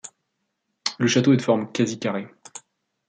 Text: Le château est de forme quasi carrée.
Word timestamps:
Le 0.97 1.05
château 1.05 1.31
est 1.31 1.37
de 1.37 1.43
forme 1.43 1.71
quasi 1.71 1.99
carrée. 1.99 2.27